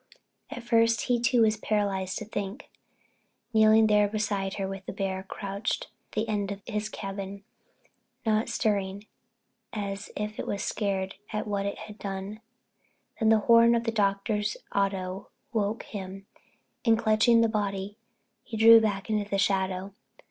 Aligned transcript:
At 0.49 0.63
first 0.63 1.01
he 1.01 1.19
was 1.39 1.55
too 1.57 1.61
paralyzed 1.61 2.17
to 2.17 2.25
think, 2.25 2.71
kneeling 3.53 3.85
there 3.85 4.07
beside 4.07 4.55
her 4.55 4.67
with 4.67 4.83
the 4.87 4.91
bear 4.91 5.21
crouched 5.21 5.83
at 6.07 6.13
the 6.13 6.27
end 6.27 6.51
of 6.51 6.63
his 6.65 6.89
chain, 6.89 7.43
not 8.25 8.49
stirring 8.49 9.05
as 9.71 10.09
if 10.17 10.39
it 10.39 10.47
was 10.47 10.63
scared 10.63 11.17
at 11.31 11.45
what 11.45 11.67
it 11.67 11.77
had 11.77 11.99
done. 11.99 12.41
Then 13.19 13.29
the 13.29 13.41
horn 13.41 13.75
of 13.75 13.83
the 13.83 13.91
Doctor's 13.91 14.57
auto 14.73 15.29
woke 15.53 15.83
him 15.83 16.25
and, 16.83 16.97
clutching 16.97 17.41
the 17.41 17.47
body, 17.47 17.95
he 18.43 18.57
drew 18.57 18.81
back 18.81 19.07
into 19.07 19.29
the 19.29 19.37
shadow. 19.37 19.93